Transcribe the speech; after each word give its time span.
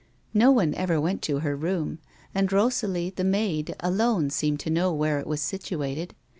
No 0.33 0.49
one 0.51 0.73
ever 0.73 0.99
went 0.99 1.21
to 1.21 1.41
her 1.41 1.55
room, 1.55 1.99
and 2.33 2.51
Rosalie, 2.51 3.11
the 3.11 3.23
maid, 3.23 3.75
alone 3.81 4.31
seemed 4.31 4.59
to 4.61 4.71
know 4.71 4.91
where 4.91 5.19
it 5.19 5.27
was 5.27 5.41
situated. 5.43 6.15